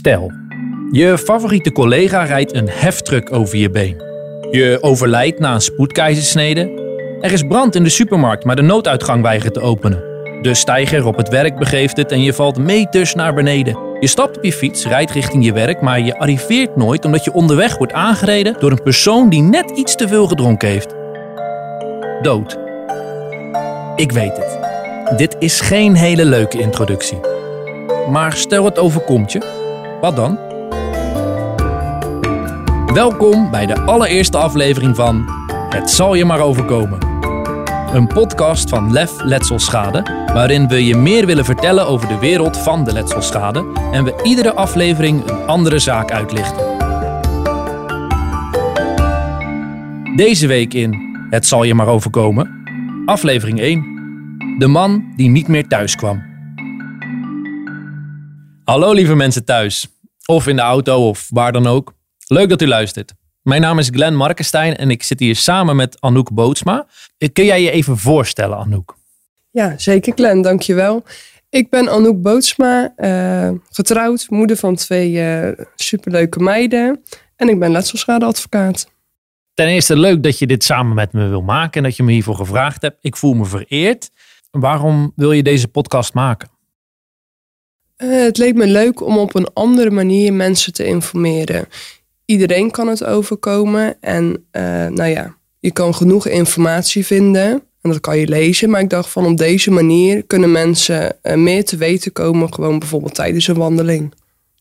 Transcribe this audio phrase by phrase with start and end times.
[0.00, 0.32] Stel,
[0.90, 4.02] je favoriete collega rijdt een heftruck over je been.
[4.50, 6.60] Je overlijdt na een spoedkeizersnede.
[7.20, 10.02] Er is brand in de supermarkt, maar de nooduitgang weigert te openen.
[10.42, 13.78] De steiger op het werk begeeft het en je valt meters naar beneden.
[14.00, 17.32] Je stapt op je fiets, rijdt richting je werk, maar je arriveert nooit omdat je
[17.32, 20.94] onderweg wordt aangereden door een persoon die net iets te veel gedronken heeft.
[22.22, 22.58] Dood.
[23.96, 24.58] Ik weet het.
[25.18, 27.18] Dit is geen hele leuke introductie.
[28.10, 29.58] Maar stel het overkomt je,
[30.00, 30.38] wat dan?
[32.94, 35.24] Welkom bij de allereerste aflevering van
[35.68, 36.98] Het zal je maar overkomen.
[37.92, 42.84] Een podcast van Lef Letselschade, waarin we je meer willen vertellen over de wereld van
[42.84, 46.78] de letselschade en we iedere aflevering een andere zaak uitlichten.
[50.16, 52.62] Deze week in Het zal je maar overkomen,
[53.04, 53.84] aflevering 1.
[54.58, 56.29] De man die niet meer thuis kwam.
[58.70, 59.88] Hallo lieve mensen thuis,
[60.26, 61.94] of in de auto of waar dan ook.
[62.26, 63.12] Leuk dat u luistert.
[63.42, 66.86] Mijn naam is Glenn Markenstein en ik zit hier samen met Anouk Bootsma.
[67.32, 68.96] Kun jij je even voorstellen, Anouk?
[69.50, 71.02] Ja, zeker Glenn, dankjewel.
[71.48, 77.04] Ik ben Anouk Bootsma, uh, getrouwd, moeder van twee uh, superleuke meiden.
[77.36, 78.90] En ik ben letselschadeadvocaat.
[79.54, 82.12] Ten eerste leuk dat je dit samen met me wil maken en dat je me
[82.12, 82.98] hiervoor gevraagd hebt.
[83.00, 84.10] Ik voel me vereerd.
[84.50, 86.58] Waarom wil je deze podcast maken?
[88.02, 91.68] Uh, het leek me leuk om op een andere manier mensen te informeren.
[92.24, 98.00] Iedereen kan het overkomen en uh, nou ja, je kan genoeg informatie vinden en dat
[98.00, 98.70] kan je lezen.
[98.70, 102.78] Maar ik dacht van op deze manier kunnen mensen uh, meer te weten komen, gewoon
[102.78, 104.14] bijvoorbeeld tijdens een wandeling.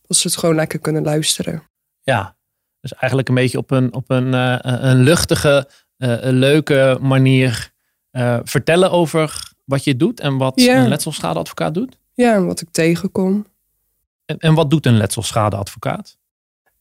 [0.07, 1.63] Dat ze het gewoon lekker kunnen luisteren.
[2.01, 2.35] Ja,
[2.81, 4.33] dus eigenlijk een beetje op een, op een,
[4.87, 5.69] een luchtige,
[6.21, 7.71] leuke manier
[8.43, 11.97] vertellen over wat je doet en wat een letselschadeadvocaat doet?
[12.19, 13.45] Ja, en wat ik tegenkom.
[14.25, 16.17] En, en wat doet een letselschadeadvocaat?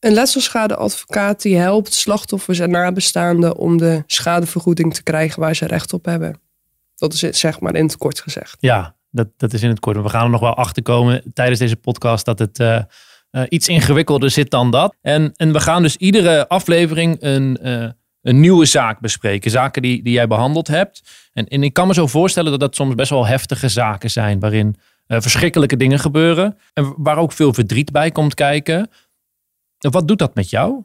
[0.00, 5.93] Een letselschadeadvocaat die helpt slachtoffers en nabestaanden om de schadevergoeding te krijgen waar ze recht
[5.93, 6.41] op hebben.
[6.94, 8.56] Dat is het, zeg maar in het kort gezegd.
[8.60, 10.03] Ja, dat, dat is in het kort.
[10.03, 12.81] We gaan er nog wel achter komen tijdens deze podcast dat het uh,
[13.31, 14.94] uh, iets ingewikkelder zit dan dat.
[15.00, 17.88] En, en we gaan dus iedere aflevering een, uh,
[18.22, 19.50] een nieuwe zaak bespreken.
[19.50, 21.03] Zaken die, die jij behandeld hebt.
[21.32, 24.41] En, en ik kan me zo voorstellen dat dat soms best wel heftige zaken zijn.
[24.41, 24.76] Waarin
[25.08, 26.58] verschrikkelijke dingen gebeuren.
[26.72, 28.91] En waar ook veel verdriet bij komt kijken.
[29.78, 30.82] Wat doet dat met jou?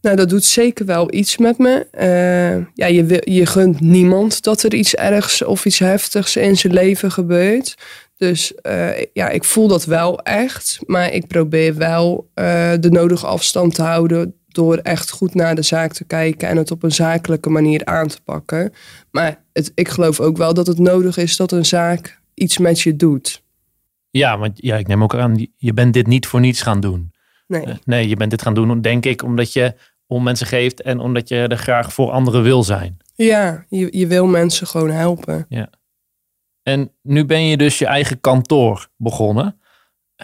[0.00, 1.86] Nou, dat doet zeker wel iets met me.
[1.92, 6.72] Uh, ja, je, je gunt niemand dat er iets ergs of iets heftigs in zijn
[6.72, 7.74] leven gebeurt.
[8.16, 10.78] Dus uh, ja, ik voel dat wel echt.
[10.86, 12.30] Maar ik probeer wel
[12.80, 16.70] de nodige afstand te houden door echt goed naar de zaak te kijken en het
[16.70, 18.72] op een zakelijke manier aan te pakken.
[19.10, 22.80] Maar het, ik geloof ook wel dat het nodig is dat een zaak iets met
[22.80, 23.42] je doet.
[24.10, 27.12] Ja, want ja, ik neem ook aan, je bent dit niet voor niets gaan doen.
[27.46, 27.66] Nee.
[27.66, 29.74] Uh, nee, je bent dit gaan doen, denk ik, omdat je
[30.06, 32.96] om mensen geeft en omdat je er graag voor anderen wil zijn.
[33.14, 35.46] Ja, je, je wil mensen gewoon helpen.
[35.48, 35.70] Ja.
[36.62, 39.60] En nu ben je dus je eigen kantoor begonnen.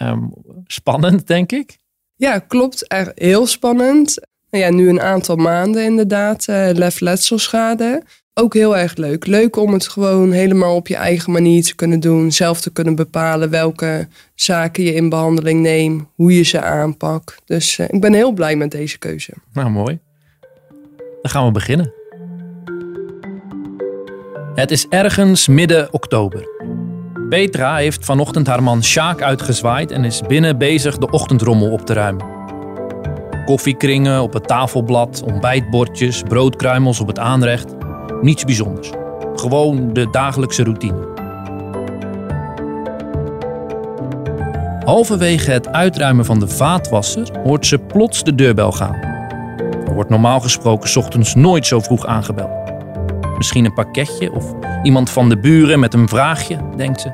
[0.02, 0.32] Um,
[0.66, 1.78] spannend, denk ik.
[2.16, 2.92] Ja, klopt.
[2.92, 4.26] Er, heel spannend.
[4.54, 6.46] Nou ja, nu een aantal maanden inderdaad.
[6.50, 8.02] Uh, lef letselschade.
[8.34, 9.26] Ook heel erg leuk.
[9.26, 12.32] Leuk om het gewoon helemaal op je eigen manier te kunnen doen.
[12.32, 16.04] Zelf te kunnen bepalen welke zaken je in behandeling neemt.
[16.14, 17.42] Hoe je ze aanpakt.
[17.44, 19.32] Dus uh, ik ben heel blij met deze keuze.
[19.52, 19.98] Nou, mooi.
[21.22, 21.92] Dan gaan we beginnen.
[24.54, 26.48] Het is ergens midden oktober.
[27.28, 31.92] Petra heeft vanochtend haar man Sjaak uitgezwaaid en is binnen bezig de ochtendrommel op te
[31.92, 32.43] ruimen.
[33.44, 37.74] Koffiekringen op het tafelblad, ontbijtbordjes, broodkruimels op het aanrecht.
[38.20, 38.90] Niets bijzonders.
[39.34, 41.12] Gewoon de dagelijkse routine.
[44.84, 48.94] Halverwege het uitruimen van de vaatwasser hoort ze plots de deurbel gaan.
[49.86, 52.72] Er wordt normaal gesproken ochtends nooit zo vroeg aangebeld.
[53.36, 54.52] Misschien een pakketje of
[54.82, 57.10] iemand van de buren met een vraagje, denkt ze.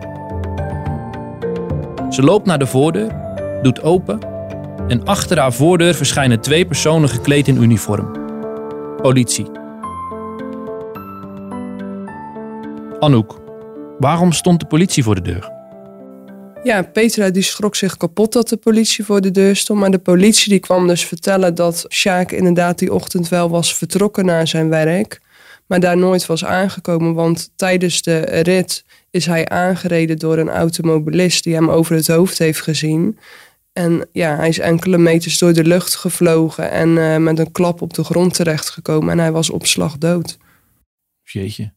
[2.10, 3.16] Ze loopt naar de voordeur,
[3.62, 4.29] doet open
[4.90, 8.12] en achter haar voordeur verschijnen twee personen gekleed in uniform.
[8.96, 9.46] Politie.
[12.98, 13.38] Anouk,
[13.98, 15.50] waarom stond de politie voor de deur?
[16.62, 19.80] Ja, Petra die schrok zich kapot dat de politie voor de deur stond.
[19.80, 24.24] Maar de politie die kwam dus vertellen dat Sjaak inderdaad die ochtend wel was vertrokken
[24.24, 25.20] naar zijn werk.
[25.66, 31.44] Maar daar nooit was aangekomen, want tijdens de rit is hij aangereden door een automobilist
[31.44, 33.18] die hem over het hoofd heeft gezien.
[33.72, 37.82] En ja, hij is enkele meters door de lucht gevlogen en uh, met een klap
[37.82, 39.10] op de grond terechtgekomen.
[39.10, 40.38] En hij was op slag dood.
[41.22, 41.72] Jeetje.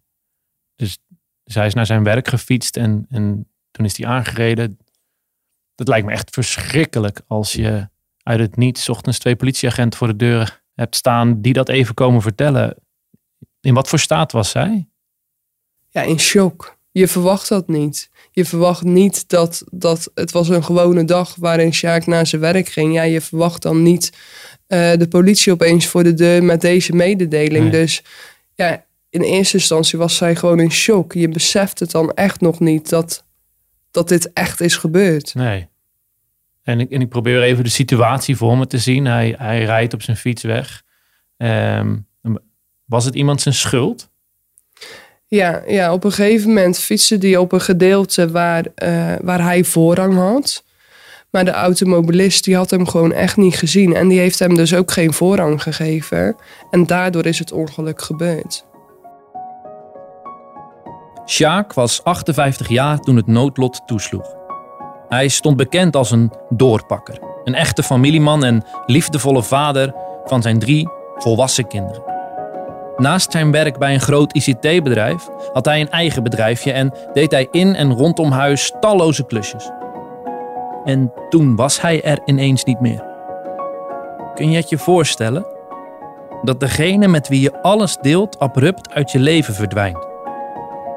[0.75, 0.97] Dus,
[1.43, 4.79] dus hij is naar zijn werk gefietst en, en toen is hij aangereden.
[5.75, 7.89] het lijkt me echt verschrikkelijk als je
[8.23, 12.21] uit het niets ochtends twee politieagenten voor de deur hebt staan die dat even komen
[12.21, 12.75] vertellen.
[13.61, 14.87] In wat voor staat was zij?
[15.89, 16.77] Ja, in shock.
[16.91, 18.09] Je verwacht dat niet.
[18.35, 22.67] Je verwacht niet dat, dat het was een gewone dag waarin Sjaak naar zijn werk
[22.67, 22.93] ging.
[22.93, 24.11] Ja, je verwacht dan niet
[24.67, 27.71] uh, de politie opeens voor de deur met deze mededeling.
[27.71, 28.03] Dus
[28.55, 31.13] ja, in eerste instantie was zij gewoon in shock.
[31.13, 33.25] Je beseft het dan echt nog niet dat,
[33.91, 35.33] dat dit echt is gebeurd.
[35.33, 35.67] Nee.
[36.63, 39.05] En ik, en ik probeer even de situatie voor me te zien.
[39.05, 40.83] Hij, hij rijdt op zijn fiets weg.
[41.37, 41.97] Ehm,
[42.85, 44.11] was het iemand zijn schuld?
[45.33, 49.63] Ja, ja, op een gegeven moment fietste hij op een gedeelte waar, uh, waar hij
[49.63, 50.63] voorrang had.
[51.29, 53.95] Maar de automobilist die had hem gewoon echt niet gezien.
[53.95, 56.35] En die heeft hem dus ook geen voorrang gegeven.
[56.71, 58.65] En daardoor is het ongeluk gebeurd.
[61.25, 64.35] Sjaak was 58 jaar toen het noodlot toesloeg.
[65.09, 67.19] Hij stond bekend als een doorpakker.
[67.43, 69.93] Een echte familieman en liefdevolle vader
[70.25, 72.12] van zijn drie volwassen kinderen.
[73.03, 77.47] Naast zijn werk bij een groot ICT-bedrijf had hij een eigen bedrijfje en deed hij
[77.51, 79.71] in en rondom huis talloze klusjes.
[80.83, 83.03] En toen was hij er ineens niet meer.
[84.35, 85.45] Kun je het je voorstellen?
[86.41, 90.07] Dat degene met wie je alles deelt abrupt uit je leven verdwijnt.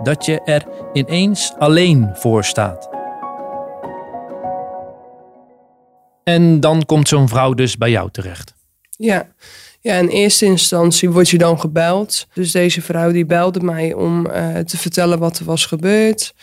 [0.03, 2.89] Dat je er ineens alleen voor staat.
[6.25, 8.55] En dan komt zo'n vrouw dus bij jou terecht.
[8.91, 9.27] Ja.
[9.87, 12.27] Ja, in eerste instantie word je dan gebeld.
[12.35, 16.35] Dus deze vrouw die belde mij om uh, te vertellen wat er was gebeurd.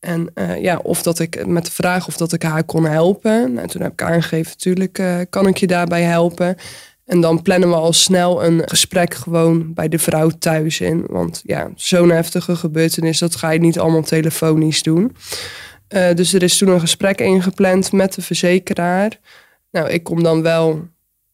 [0.00, 3.52] En uh, ja, of dat ik met de vraag of dat ik haar kon helpen.
[3.52, 6.56] Nou, toen heb ik aangegeven, natuurlijk uh, kan ik je daarbij helpen.
[7.04, 11.04] En dan plannen we al snel een gesprek gewoon bij de vrouw thuis in.
[11.06, 15.16] Want ja, zo'n heftige gebeurtenis, dat ga je niet allemaal telefonisch doen.
[15.88, 19.18] Dus er is toen een gesprek ingepland met de verzekeraar.
[19.70, 20.90] Nou, ik kom dan wel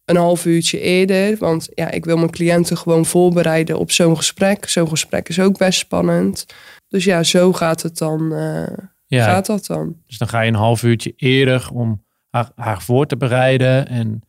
[0.09, 1.37] een half uurtje eerder.
[1.37, 4.69] Want ja, ik wil mijn cliënten gewoon voorbereiden op zo'n gesprek.
[4.69, 6.45] Zo'n gesprek is ook best spannend.
[6.87, 8.33] Dus ja, zo gaat het dan.
[8.33, 8.67] Uh,
[9.05, 9.95] ja, gaat dat dan.
[10.05, 13.87] Dus dan ga je een half uurtje eerder om haar, haar voor te bereiden.
[13.87, 14.21] En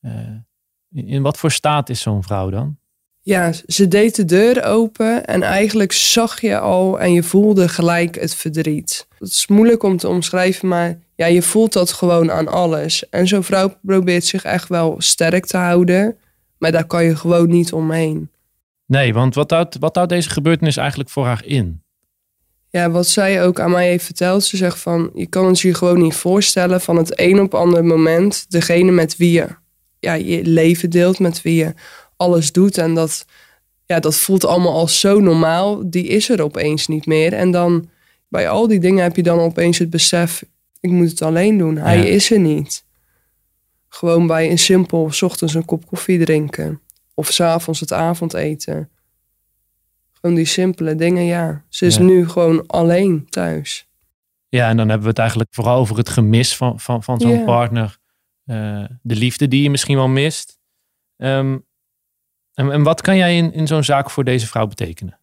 [0.00, 2.78] uh, in wat voor staat is zo'n vrouw dan?
[3.20, 8.20] Ja, ze deed de deur open en eigenlijk zag je al en je voelde gelijk
[8.20, 9.06] het verdriet.
[9.18, 13.08] Het is moeilijk om te omschrijven, maar ja, je voelt dat gewoon aan alles.
[13.08, 16.16] En zo'n vrouw probeert zich echt wel sterk te houden,
[16.58, 18.30] maar daar kan je gewoon niet omheen.
[18.86, 21.82] Nee, want wat houdt, wat houdt deze gebeurtenis eigenlijk voor haar in?
[22.70, 25.74] Ja, wat zij ook aan mij heeft verteld, ze zegt van, je kan het je
[25.74, 29.46] gewoon niet voorstellen van het een op ander moment, degene met wie je
[29.98, 31.74] ja, je leven deelt, met wie je
[32.16, 33.26] alles doet en dat,
[33.86, 37.32] ja, dat voelt allemaal als zo normaal, die is er opeens niet meer.
[37.32, 37.88] En dan
[38.28, 40.42] bij al die dingen heb je dan opeens het besef,
[40.80, 41.76] ik moet het alleen doen.
[41.76, 42.84] Hij is er niet.
[43.88, 46.80] Gewoon bij een simpel, s ochtends een kop koffie drinken.
[47.14, 48.90] Of s'avonds het avondeten.
[50.12, 51.64] Gewoon die simpele dingen, ja.
[51.68, 53.88] Ze is nu gewoon alleen thuis.
[54.48, 57.44] Ja, en dan hebben we het eigenlijk vooral over het gemis van, van, van zo'n
[57.44, 57.98] partner.
[58.46, 60.58] Uh, de liefde die je misschien wel mist.
[61.16, 61.66] Um,
[62.54, 65.18] en, en wat kan jij in, in zo'n zaak voor deze vrouw betekenen?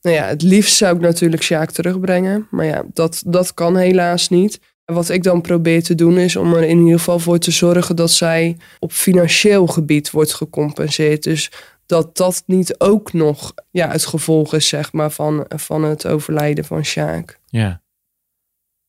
[0.00, 2.46] Nou ja, het liefst zou ik natuurlijk Sjaak terugbrengen.
[2.50, 4.60] Maar ja, dat, dat kan helaas niet.
[4.92, 7.96] Wat ik dan probeer te doen is om er in ieder geval voor te zorgen
[7.96, 11.22] dat zij op financieel gebied wordt gecompenseerd.
[11.22, 11.50] Dus
[11.86, 16.64] dat dat niet ook nog ja, het gevolg is zeg maar, van, van het overlijden
[16.64, 17.38] van Sjaak.
[17.46, 17.82] Ja.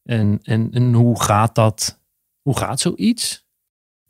[0.03, 2.00] En, en, en hoe gaat dat?
[2.41, 3.48] Hoe gaat zoiets?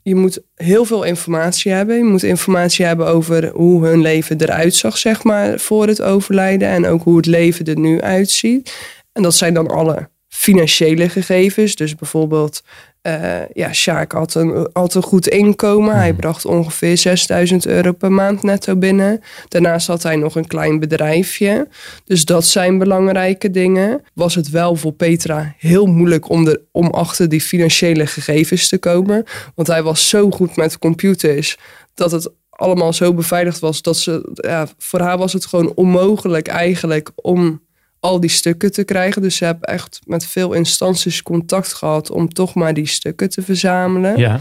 [0.02, 1.98] je moet heel veel informatie hebben.
[1.98, 6.68] Je moet informatie hebben over hoe hun leven eruit zag, zeg maar, voor het overlijden.
[6.68, 8.74] En ook hoe het leven er nu uitziet.
[9.12, 11.76] En dat zijn dan alle financiële gegevens.
[11.76, 12.62] Dus bijvoorbeeld
[13.04, 15.96] uh, ja, Sjaak had een, had een goed inkomen.
[15.96, 16.18] Hij hmm.
[16.18, 19.22] bracht ongeveer 6000 euro per maand netto binnen.
[19.48, 21.68] Daarnaast had hij nog een klein bedrijfje.
[22.06, 24.04] Dus dat zijn belangrijke dingen.
[24.14, 28.78] Was het wel voor Petra heel moeilijk om, de, om achter die financiële gegevens te
[28.78, 29.24] komen.
[29.56, 31.58] Want hij was zo goed met computers
[31.94, 36.48] dat het allemaal zo beveiligd was dat ze, ja, voor haar was het gewoon onmogelijk
[36.48, 37.62] eigenlijk om
[38.00, 39.22] al die stukken te krijgen.
[39.22, 43.42] Dus ze hebben echt met veel instanties contact gehad om toch maar die stukken te
[43.42, 44.18] verzamelen.
[44.18, 44.40] Ja.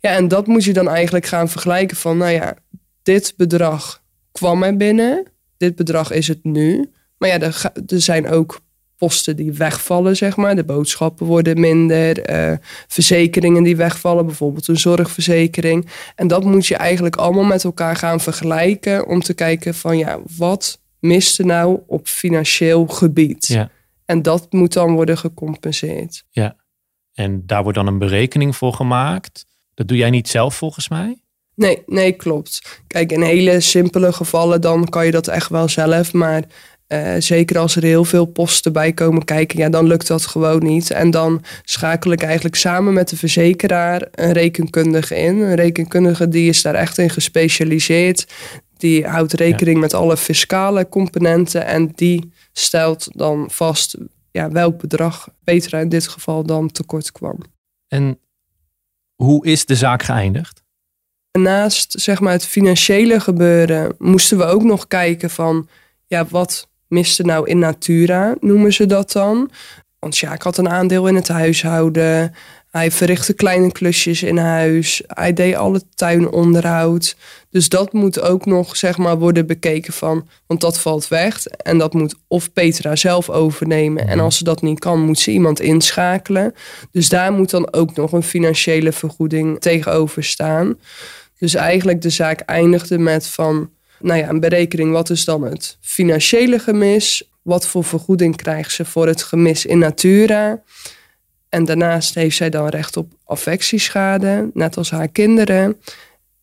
[0.00, 2.54] Ja, en dat moet je dan eigenlijk gaan vergelijken van, nou ja,
[3.02, 6.90] dit bedrag kwam er binnen, dit bedrag is het nu.
[7.18, 8.60] Maar ja, er, er zijn ook
[8.96, 10.56] posten die wegvallen, zeg maar.
[10.56, 15.88] De boodschappen worden minder, uh, verzekeringen die wegvallen, bijvoorbeeld een zorgverzekering.
[16.14, 20.18] En dat moet je eigenlijk allemaal met elkaar gaan vergelijken om te kijken van, ja,
[20.36, 23.46] wat miste nou op financieel gebied.
[23.46, 23.70] Ja.
[24.04, 26.24] En dat moet dan worden gecompenseerd.
[26.30, 26.56] Ja.
[27.14, 29.46] En daar wordt dan een berekening voor gemaakt.
[29.74, 31.18] Dat doe jij niet zelf volgens mij?
[31.54, 32.82] Nee, nee, klopt.
[32.86, 36.12] Kijk, in hele simpele gevallen dan kan je dat echt wel zelf.
[36.12, 36.44] Maar
[36.88, 40.62] uh, zeker als er heel veel posten bij komen kijken, ja, dan lukt dat gewoon
[40.62, 40.90] niet.
[40.90, 45.38] En dan schakel ik eigenlijk samen met de verzekeraar een rekenkundige in.
[45.40, 48.26] Een rekenkundige die is daar echt in gespecialiseerd.
[48.84, 53.96] Die houdt rekening met alle fiscale componenten en die stelt dan vast
[54.30, 57.38] ja, welk bedrag Petra in dit geval dan tekort kwam.
[57.88, 58.18] En
[59.14, 60.62] hoe is de zaak geëindigd?
[61.32, 65.68] Naast zeg maar, het financiële gebeuren moesten we ook nog kijken van
[66.06, 69.50] ja, wat miste nou in natura, noemen ze dat dan.
[69.98, 72.34] Want Sjaak had een aandeel in het huishouden.
[72.76, 75.02] Hij verrichtte kleine klusjes in huis.
[75.06, 77.16] Hij deed alle tuinonderhoud.
[77.50, 81.46] Dus dat moet ook nog zeg maar, worden bekeken van, want dat valt weg.
[81.46, 84.08] En dat moet of Petra zelf overnemen.
[84.08, 86.54] En als ze dat niet kan, moet ze iemand inschakelen.
[86.90, 90.78] Dus daar moet dan ook nog een financiële vergoeding tegenover staan.
[91.38, 94.92] Dus eigenlijk de zaak eindigde met van, nou ja, een berekening.
[94.92, 97.28] Wat is dan het financiële gemis?
[97.42, 100.62] Wat voor vergoeding krijgt ze voor het gemis in natura?
[101.54, 105.76] En daarnaast heeft zij dan recht op affectieschade, net als haar kinderen.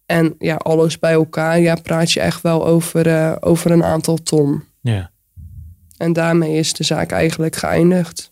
[0.06, 4.18] En ja, alles bij elkaar, ja, praat je echt wel over, uh, over een aantal
[4.18, 4.64] ton.
[4.82, 5.12] Ja.
[5.98, 8.32] En daarmee is de zaak eigenlijk geëindigd.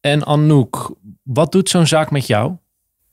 [0.00, 2.52] En Anouk, wat doet zo'n zaak met jou?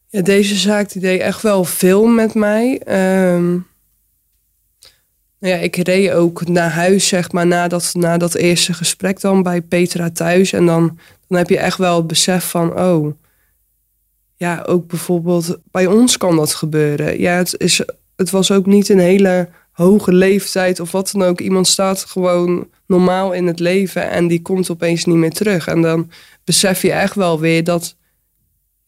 [0.08, 2.82] Ja, deze zaak die deed echt wel veel met mij.
[3.34, 3.68] Um,
[5.50, 9.44] ja, ik reed ook naar huis, zeg maar, na dat, na dat eerste gesprek dan
[9.44, 10.54] bij Petra thuis.
[10.54, 13.14] En dan, dan heb je echt wel het besef van, oh,
[14.36, 17.20] ja, ook bijvoorbeeld bij ons kan dat gebeuren.
[17.20, 17.82] Ja, het, is,
[18.16, 21.40] het was ook niet een hele hoge leeftijd of wat dan ook.
[21.42, 25.68] Iemand staat gewoon normaal in het leven en die komt opeens niet meer terug.
[25.68, 26.12] En dan
[26.44, 27.96] besef je echt wel weer dat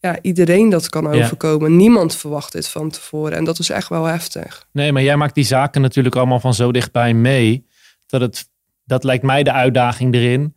[0.04, 1.76] ja, iedereen dat kan overkomen.
[1.76, 3.36] Niemand verwacht dit van tevoren.
[3.36, 4.66] En dat is echt wel heftig.
[4.72, 7.66] Nee, maar jij maakt die zaken natuurlijk allemaal van zo dichtbij mee.
[8.06, 8.48] Dat, het,
[8.84, 10.56] dat lijkt mij de uitdaging erin.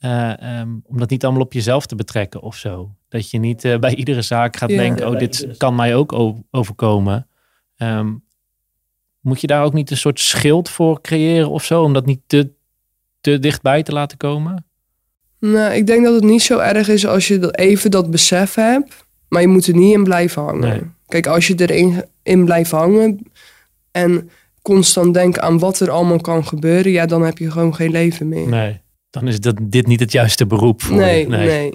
[0.00, 2.94] Uh, om dat niet allemaal op jezelf te betrekken of zo.
[3.08, 7.26] Dat je niet uh, bij iedere zaak gaat denken, oh, dit kan mij ook overkomen.
[7.76, 8.24] Um,
[9.20, 11.82] moet je daar ook niet een soort schild voor creëren of zo?
[11.82, 12.50] Om dat niet te,
[13.20, 14.67] te dichtbij te laten komen?
[15.40, 19.06] Nou, ik denk dat het niet zo erg is als je even dat besef hebt.
[19.28, 20.94] Maar je moet er niet in blijven hangen.
[21.06, 23.18] Kijk, als je erin in blijft hangen
[23.90, 24.30] en
[24.62, 28.28] constant denkt aan wat er allemaal kan gebeuren, ja, dan heb je gewoon geen leven
[28.28, 28.48] meer.
[28.48, 28.80] Nee,
[29.10, 31.28] dan is dat, dit niet het juiste beroep voor nee, je.
[31.28, 31.74] Nee, nee.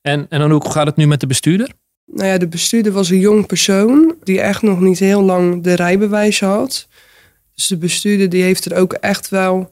[0.00, 1.72] En, en dan hoe gaat het nu met de bestuurder?
[2.04, 5.74] Nou ja, de bestuurder was een jong persoon die echt nog niet heel lang de
[5.74, 6.88] rijbewijs had.
[7.54, 9.70] Dus de bestuurder die heeft er ook echt wel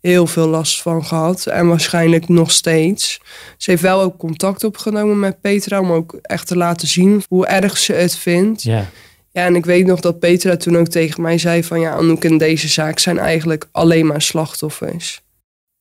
[0.00, 1.46] heel veel last van gehad.
[1.46, 3.20] En waarschijnlijk nog steeds.
[3.56, 7.46] Ze heeft wel ook contact opgenomen met Petra om ook echt te laten zien hoe
[7.46, 8.62] erg ze het vindt.
[8.62, 8.86] Ja.
[9.32, 12.24] Ja, en ik weet nog dat Petra toen ook tegen mij zei van ja, Anouk
[12.24, 15.22] in deze zaak zijn eigenlijk alleen maar slachtoffers.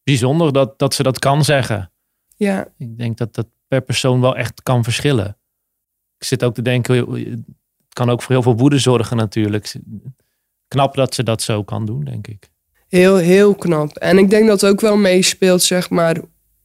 [0.04, 1.92] Bijzonder dat, dat ze dat kan zeggen.
[2.36, 2.68] Ja.
[2.78, 5.38] Ik denk dat dat per persoon wel echt kan verschillen.
[6.18, 9.76] Ik zit ook te denken, het kan ook voor heel veel woede zorgen natuurlijk.
[10.68, 12.50] Knap dat ze dat zo kan doen, denk ik
[12.90, 13.98] heel, heel knap.
[13.98, 16.18] En ik denk dat het ook wel meespeelt, zeg maar,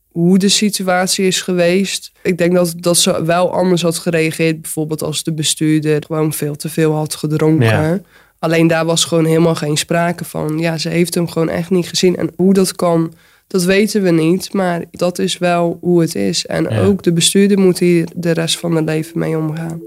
[0.09, 2.13] hoe de situatie is geweest.
[2.23, 6.57] Ik denk dat, dat ze wel anders had gereageerd, bijvoorbeeld als de bestuurder gewoon veel
[6.57, 8.05] te veel had gedronken.
[8.39, 10.59] Alleen daar was gewoon helemaal geen sprake van.
[10.59, 12.17] Ja, ze heeft hem gewoon echt niet gezien.
[12.17, 13.13] En hoe dat kan,
[13.47, 14.53] dat weten we niet.
[14.53, 16.47] Maar dat is wel hoe het is.
[16.47, 19.83] En ook de bestuurder moet hier de rest van het leven mee omgaan.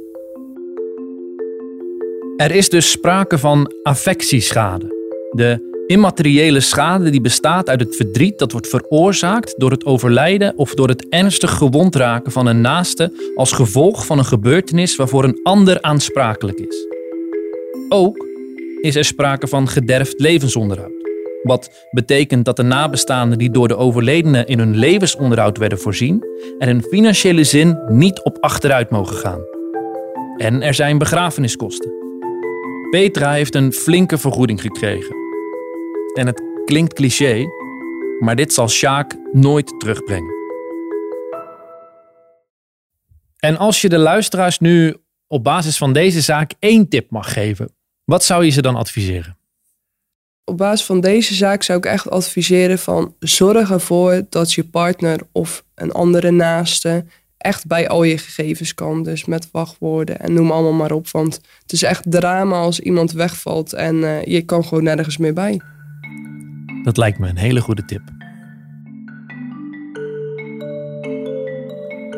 [2.37, 4.95] Er is dus sprake van affectieschade.
[5.31, 10.73] De Immateriële schade die bestaat uit het verdriet dat wordt veroorzaakt door het overlijden of
[10.73, 15.39] door het ernstig gewond raken van een naaste als gevolg van een gebeurtenis waarvoor een
[15.43, 16.87] ander aansprakelijk is.
[17.89, 18.25] Ook
[18.81, 20.91] is er sprake van gederfd levensonderhoud.
[21.43, 26.23] Wat betekent dat de nabestaanden die door de overledene in hun levensonderhoud werden voorzien,
[26.59, 29.41] er in financiële zin niet op achteruit mogen gaan.
[30.37, 31.91] En er zijn begrafeniskosten.
[32.89, 35.26] Petra heeft een flinke vergoeding gekregen
[36.17, 37.45] en het klinkt cliché,
[38.19, 40.35] maar dit zal Sjaak nooit terugbrengen.
[43.37, 44.95] En als je de luisteraars nu
[45.27, 49.37] op basis van deze zaak één tip mag geven, wat zou je ze dan adviseren?
[50.43, 55.19] Op basis van deze zaak zou ik echt adviseren van zorg ervoor dat je partner
[55.31, 57.05] of een andere naaste
[57.37, 59.03] echt bij al je gegevens kan.
[59.03, 61.09] Dus met wachtwoorden en noem allemaal maar op.
[61.09, 65.33] Want het is echt drama als iemand wegvalt en uh, je kan gewoon nergens meer
[65.33, 65.61] bij.
[66.83, 68.01] Dat lijkt me een hele goede tip.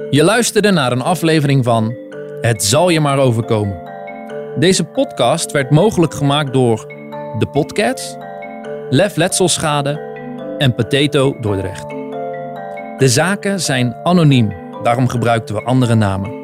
[0.10, 1.96] Je luisterde naar een aflevering van
[2.42, 3.82] Het zal je maar overkomen.
[4.60, 6.86] Deze podcast werd mogelijk gemaakt door
[7.38, 8.16] De Podcasts,
[8.90, 10.08] Lef Letselschade
[10.58, 11.90] en Potato Dordrecht.
[12.98, 16.39] De zaken zijn anoniem, daarom gebruikten we andere namen.